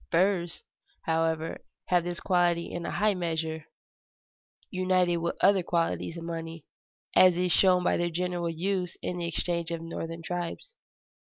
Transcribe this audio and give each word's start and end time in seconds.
Furs, 0.09 0.63
however, 1.03 1.63
have 1.89 2.03
this 2.05 2.19
quality 2.19 2.71
in 2.71 2.87
a 2.87 2.89
high 2.91 3.13
measure, 3.13 3.65
united 4.71 5.17
with 5.17 5.37
other 5.41 5.61
qualities 5.61 6.17
of 6.17 6.23
money, 6.23 6.65
as 7.15 7.37
is 7.37 7.51
shown 7.51 7.83
by 7.83 7.97
their 7.97 8.09
general 8.09 8.49
use 8.49 8.97
in 9.03 9.19
the 9.19 9.27
exchanges 9.27 9.75
of 9.75 9.83
northern 9.83 10.23
tribes. 10.23 10.73